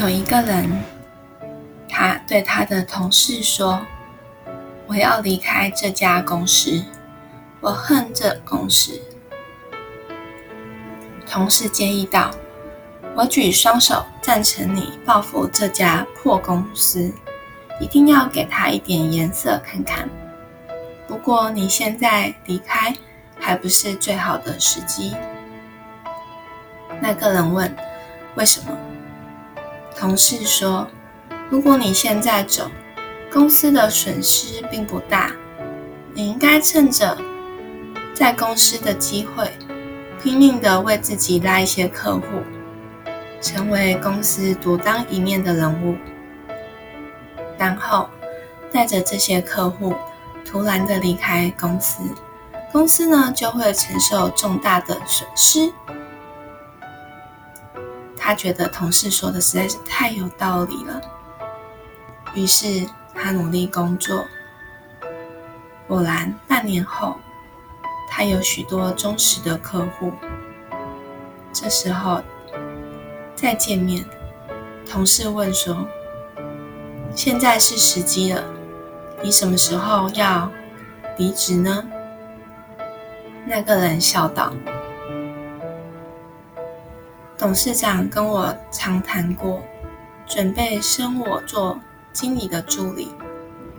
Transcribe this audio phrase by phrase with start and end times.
[0.00, 0.66] 有一个人，
[1.86, 3.78] 他对他的同事说
[4.88, 6.82] ：“我要离开这家公司，
[7.60, 8.98] 我恨这公司。”
[11.28, 12.30] 同事建议道
[13.14, 17.12] ：“我举双手赞成你报复这家破公司，
[17.78, 20.08] 一定要给他一点颜色看看。
[21.06, 22.96] 不过你现在离开
[23.38, 25.14] 还不是最好的时机。”
[27.02, 27.76] 那个人问
[28.36, 28.74] ：“为什么？”
[29.96, 30.86] 同事说
[31.50, 32.70] ：“如果你现在走，
[33.30, 35.30] 公司的损失并不大。
[36.14, 37.16] 你应该趁着
[38.14, 39.50] 在公司的机会，
[40.22, 42.22] 拼命的为自己拉一些客户，
[43.40, 45.96] 成为公司独当一面的人物。
[47.58, 48.08] 然后
[48.72, 49.94] 带着这些客户
[50.44, 52.02] 突然的离开公司，
[52.72, 55.70] 公司呢就会承受重大的损失。”
[58.30, 61.00] 他觉得同事说的实在是太有道理了，
[62.32, 64.24] 于是他努力工作。
[65.88, 67.16] 果然，半年后，
[68.08, 70.12] 他有许多忠实的客户。
[71.52, 72.22] 这时候
[73.34, 74.04] 再见面，
[74.88, 75.84] 同事问说
[77.16, 78.44] ：“现在是时机了，
[79.24, 80.48] 你什么时候要
[81.18, 81.84] 离职呢？”
[83.44, 84.52] 那个人笑道。
[87.40, 89.62] 董事长跟我常谈过，
[90.26, 91.80] 准备升我做
[92.12, 93.14] 经理的助理。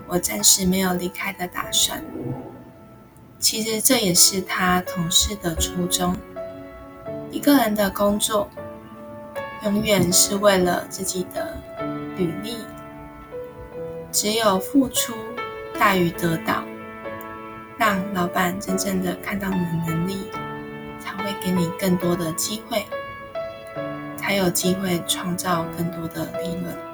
[0.08, 2.04] 我暂时没有离开的打算。
[3.38, 6.18] 其实这也是他同事的初衷。
[7.30, 8.50] 一个人的工作，
[9.64, 11.56] 永远是为了自己的
[12.18, 12.58] 履历。
[14.12, 15.14] 只有付出
[15.78, 16.64] 大于得到，
[17.78, 20.32] 让老板真正的看到你的能力，
[21.00, 22.84] 才会给你更多的机会。
[24.32, 26.91] 才有机会创造更多的利润。